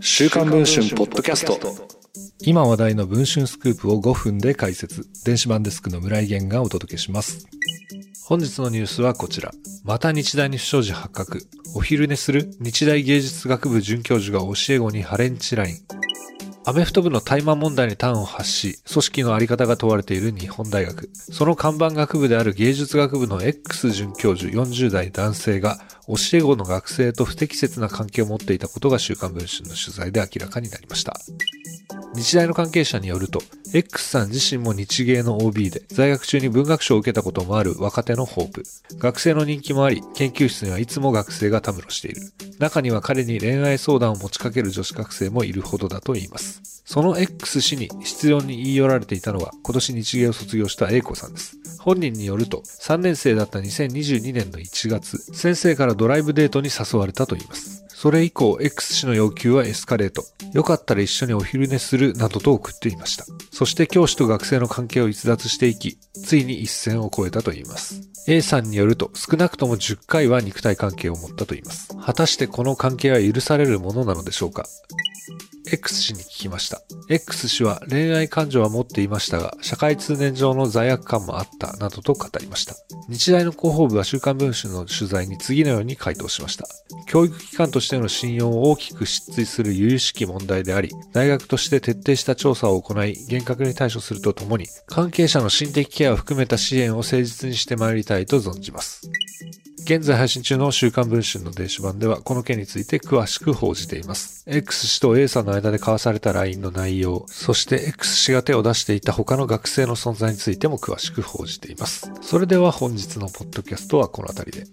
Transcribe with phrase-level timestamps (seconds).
[0.00, 1.58] 週刊文春ポッドキャスト。
[2.40, 5.06] 今話題の文春スクープを5分で解説。
[5.24, 7.46] 電子版デスクの村井源がお届けします。
[8.24, 9.50] 本日のニュースはこちら。
[9.84, 11.42] また日大に不祥事発覚。
[11.74, 16.01] お昼寝する日大芸術学部准教授が教え子にハレンチライン。
[16.64, 21.10] アメフト部の大麻問題に端を発し、組織のあり方が問われている日本大学。
[21.12, 31.20] その看板学部である芸術学部の X 准教授40代男性が、教え子の学生と不適切な関係を持っていたことが週刊文春の取材で明らかになりました。
[32.14, 33.42] 日大の関係者によると、
[33.74, 38.62] X さん自身も日芸の OB で、在学中に文学賞を受けたこともある若手のホープ。
[38.98, 42.20] 学生の人気もあり、研究室にはいつも学生がたむろしている。
[42.58, 46.60] 中には彼に恋愛相談を持ちかける女子学生もいるほどだと言います。
[46.84, 51.56] その X 氏に必要に言い寄られていたのは、今年日芸を卒業した A 子さんです。
[51.80, 57.81] 本人によると、3年生だった2022年の1月、先生からドライブデートに誘われたと言います。
[58.02, 60.24] それ以降、X 氏の要求はエスカレート。
[60.52, 63.24] よかったら一緒にお昼寝するなどと送っていました。
[63.52, 68.00] そして教師と学生の関係を逸脱していき、ついに一線を越えたと言います。
[68.26, 71.96] A さんによると少なくとも10回は肉体関係を持ったと言います。
[71.96, 74.66] 果たしてこの関係は許されるものなのでしょうか？
[75.72, 76.82] X 氏に聞きました。
[77.08, 82.74] X 氏は恋愛感情は持っていましたが、社会通念上の罪悪感もあった、などと語りました。
[83.08, 86.66] 日大の広報部は週刊文春の取材に次のように回答しました。
[87.06, 99.10] 教育機関としての信用を大きく失墜する由々しき問題であり、大学として徹底した調査を行い、厳格に対処するとともに、関係者の心的ケアを含めた支援を誠実にしてまいりたいと存じます。
[99.84, 104.44] 現在配信中の週刊文春の電子版ではこの件について詳しく報じています。
[104.46, 112.12] X 氏と A さんの間で交わされた LINE の内容、そして X 氏が手を出していた他の学生の存在についても詳しく報じています。
[112.20, 114.66] それでは本日のポッドキャストはこの辺りで。